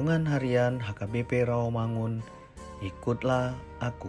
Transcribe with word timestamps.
Renungan 0.00 0.32
Harian 0.32 0.74
HKBP 0.80 1.44
Rawamangun 1.44 2.24
Ikutlah 2.80 3.52
Aku 3.84 4.08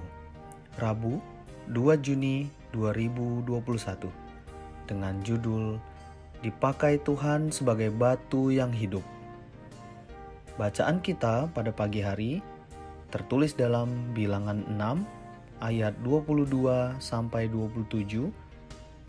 Rabu 0.79 1.19
2 1.67 1.99
Juni 1.99 2.47
2021 2.71 4.07
Dengan 4.87 5.19
judul 5.19 5.75
Dipakai 6.39 6.95
Tuhan 7.03 7.51
sebagai 7.51 7.91
batu 7.91 8.55
yang 8.55 8.71
hidup. 8.71 9.03
Bacaan 10.55 11.03
kita 11.03 11.51
pada 11.51 11.75
pagi 11.75 11.99
hari 11.99 12.39
tertulis 13.11 13.51
dalam 13.51 14.15
bilangan 14.15 14.63
6 14.71 14.79
ayat 15.59 15.91
22 16.07 17.03
sampai 17.03 17.51
27 17.51 18.31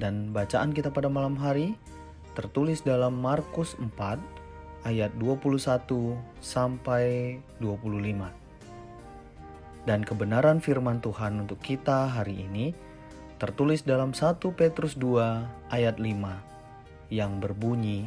dan 0.03 0.35
bacaan 0.35 0.75
kita 0.75 0.91
pada 0.91 1.07
malam 1.07 1.39
hari 1.39 1.79
tertulis 2.35 2.83
dalam 2.83 3.23
Markus 3.23 3.79
4 3.79 4.42
ayat 4.83 5.15
21 5.19 6.19
sampai 6.43 7.39
25. 7.59 8.43
Dan 9.83 10.07
kebenaran 10.07 10.63
firman 10.63 11.03
Tuhan 11.03 11.43
untuk 11.43 11.59
kita 11.59 12.07
hari 12.07 12.47
ini 12.47 12.71
tertulis 13.43 13.83
dalam 13.83 14.15
1 14.15 14.39
Petrus 14.55 14.95
2 14.95 15.75
ayat 15.75 15.99
5 15.99 17.11
yang 17.11 17.43
berbunyi 17.43 18.07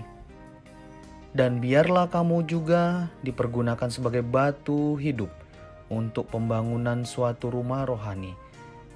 Dan 1.36 1.60
biarlah 1.60 2.08
kamu 2.08 2.48
juga 2.48 3.12
dipergunakan 3.20 3.92
sebagai 3.92 4.24
batu 4.24 4.96
hidup 4.96 5.28
untuk 5.92 6.32
pembangunan 6.32 7.04
suatu 7.04 7.52
rumah 7.52 7.84
rohani 7.84 8.32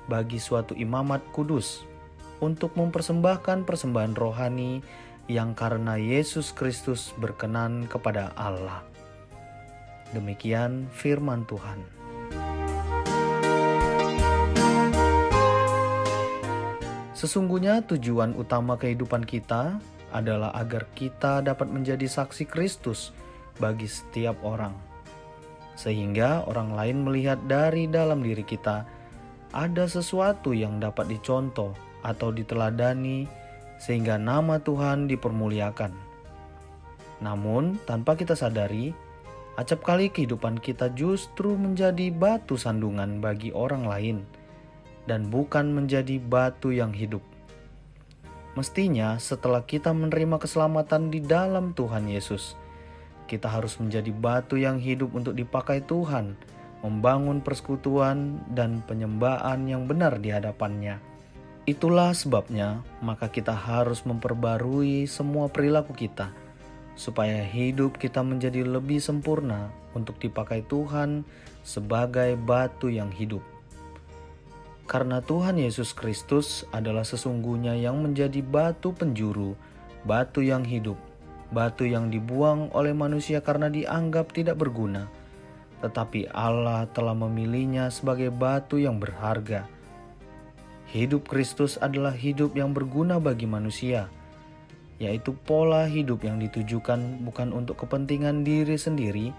bagi 0.07 0.39
suatu 0.39 0.71
imamat 0.73 1.19
kudus 1.35 1.83
untuk 2.39 2.73
mempersembahkan 2.79 3.67
persembahan 3.67 4.15
rohani 4.15 4.79
yang 5.29 5.53
karena 5.53 5.93
Yesus 5.93 6.49
Kristus 6.49 7.13
berkenan 7.21 7.85
kepada 7.85 8.33
Allah. 8.33 8.81
Demikian 10.09 10.89
firman 10.89 11.45
Tuhan. 11.45 11.85
Sesungguhnya 17.13 17.85
tujuan 17.85 18.33
utama 18.33 18.73
kehidupan 18.73 19.21
kita 19.21 19.77
adalah 20.09 20.49
agar 20.57 20.89
kita 20.97 21.45
dapat 21.45 21.69
menjadi 21.69 22.09
saksi 22.09 22.49
Kristus 22.49 23.13
bagi 23.61 23.85
setiap 23.85 24.41
orang. 24.41 24.73
Sehingga 25.77 26.49
orang 26.49 26.73
lain 26.73 27.05
melihat 27.05 27.37
dari 27.45 27.85
dalam 27.85 28.25
diri 28.25 28.41
kita 28.41 28.81
ada 29.53 29.85
sesuatu 29.85 30.57
yang 30.57 30.81
dapat 30.81 31.05
dicontoh 31.05 31.75
atau 32.01 32.33
diteladani 32.33 33.38
sehingga 33.79 34.19
nama 34.19 34.59
Tuhan 34.59 35.07
dipermuliakan. 35.07 35.95
Namun, 37.23 37.79
tanpa 37.87 38.19
kita 38.19 38.35
sadari, 38.35 38.91
acap 39.55 39.83
kali 39.83 40.11
kehidupan 40.11 40.59
kita 40.59 40.91
justru 40.95 41.55
menjadi 41.55 42.11
batu 42.11 42.55
sandungan 42.55 43.19
bagi 43.19 43.51
orang 43.55 43.83
lain 43.87 44.17
dan 45.07 45.27
bukan 45.27 45.73
menjadi 45.73 46.21
batu 46.21 46.75
yang 46.75 46.93
hidup. 46.93 47.23
Mestinya, 48.53 49.15
setelah 49.15 49.63
kita 49.63 49.95
menerima 49.95 50.35
keselamatan 50.35 51.09
di 51.09 51.23
dalam 51.23 51.71
Tuhan 51.71 52.11
Yesus, 52.11 52.59
kita 53.29 53.47
harus 53.47 53.77
menjadi 53.77 54.09
batu 54.09 54.57
yang 54.57 54.81
hidup 54.81 55.13
untuk 55.13 55.37
dipakai 55.37 55.85
Tuhan, 55.85 56.33
membangun 56.81 57.45
persekutuan 57.45 58.41
dan 58.51 58.81
penyembahan 58.83 59.63
yang 59.69 59.85
benar 59.85 60.17
di 60.17 60.33
hadapannya. 60.33 60.97
Itulah 61.69 62.18
sebabnya, 62.18 62.81
maka 62.98 63.30
kita 63.30 63.54
harus 63.54 64.01
memperbarui 64.01 65.06
semua 65.06 65.54
perilaku 65.54 65.94
kita, 65.94 66.33
supaya 66.98 67.45
hidup 67.45 68.01
kita 68.01 68.25
menjadi 68.25 68.66
lebih 68.66 68.98
sempurna 68.98 69.69
untuk 69.94 70.18
dipakai 70.18 70.66
Tuhan 70.66 71.21
sebagai 71.62 72.33
batu 72.42 72.89
yang 72.89 73.13
hidup. 73.13 73.45
Karena 74.89 75.21
Tuhan 75.21 75.62
Yesus 75.62 75.94
Kristus 75.94 76.66
adalah 76.74 77.06
sesungguhnya 77.06 77.77
yang 77.77 78.01
menjadi 78.01 78.42
batu 78.42 78.89
penjuru, 78.89 79.54
batu 80.10 80.42
yang 80.42 80.65
hidup, 80.65 80.98
batu 81.54 81.86
yang 81.86 82.10
dibuang 82.10 82.74
oleh 82.74 82.98
manusia 82.98 83.45
karena 83.45 83.69
dianggap 83.69 84.33
tidak 84.33 84.57
berguna, 84.57 85.06
tetapi 85.86 86.33
Allah 86.33 86.89
telah 86.89 87.13
memilihnya 87.13 87.94
sebagai 87.94 88.33
batu 88.33 88.81
yang 88.81 88.98
berharga 88.98 89.69
Hidup 90.89 91.30
Kristus 91.30 91.77
adalah 91.77 92.18
hidup 92.18 92.57
yang 92.57 92.74
berguna 92.74 93.21
bagi 93.21 93.45
manusia, 93.45 94.09
yaitu 94.97 95.38
pola 95.38 95.86
hidup 95.86 96.25
yang 96.25 96.41
ditujukan 96.41 97.21
bukan 97.21 97.53
untuk 97.53 97.86
kepentingan 97.86 98.41
diri 98.41 98.74
sendiri, 98.74 99.30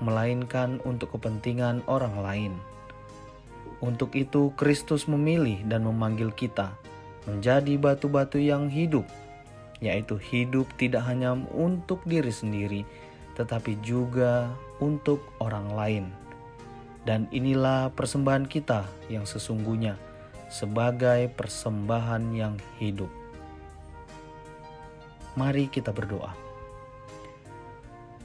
melainkan 0.00 0.80
untuk 0.88 1.12
kepentingan 1.12 1.84
orang 1.92 2.16
lain. 2.24 2.52
Untuk 3.84 4.16
itu, 4.16 4.56
Kristus 4.56 5.04
memilih 5.04 5.60
dan 5.68 5.84
memanggil 5.84 6.32
kita 6.32 6.72
menjadi 7.28 7.76
batu-batu 7.76 8.40
yang 8.40 8.72
hidup, 8.72 9.04
yaitu 9.84 10.16
hidup 10.16 10.64
tidak 10.80 11.04
hanya 11.04 11.36
untuk 11.52 12.00
diri 12.08 12.32
sendiri, 12.32 12.88
tetapi 13.36 13.76
juga 13.84 14.48
untuk 14.80 15.20
orang 15.36 15.68
lain. 15.68 16.04
Dan 17.04 17.28
inilah 17.28 17.92
persembahan 17.92 18.48
kita 18.48 18.88
yang 19.12 19.28
sesungguhnya 19.28 20.00
sebagai 20.54 21.26
persembahan 21.34 22.30
yang 22.30 22.54
hidup. 22.78 23.10
Mari 25.34 25.66
kita 25.66 25.90
berdoa. 25.90 26.30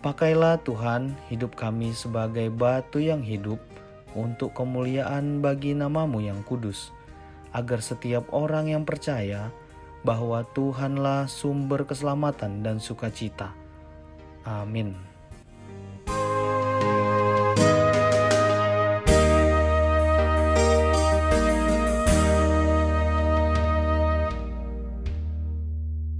Pakailah 0.06 0.62
Tuhan 0.62 1.18
hidup 1.34 1.58
kami 1.58 1.90
sebagai 1.98 2.54
batu 2.54 3.02
yang 3.02 3.26
hidup 3.26 3.58
untuk 4.14 4.54
kemuliaan 4.54 5.42
bagi 5.42 5.74
namamu 5.74 6.22
yang 6.22 6.46
kudus, 6.46 6.94
agar 7.50 7.82
setiap 7.82 8.30
orang 8.30 8.70
yang 8.70 8.86
percaya 8.86 9.50
bahwa 10.06 10.46
Tuhanlah 10.54 11.26
sumber 11.26 11.84
keselamatan 11.84 12.62
dan 12.62 12.78
sukacita. 12.78 13.58
Amin. 14.46 14.94